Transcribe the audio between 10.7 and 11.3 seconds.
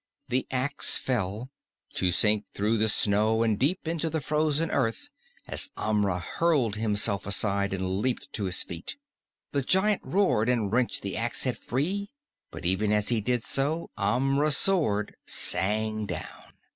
wrenched the